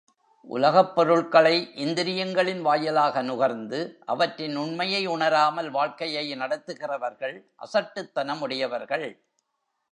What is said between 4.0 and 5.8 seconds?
அவற்றின் உண்மையை உணராமல்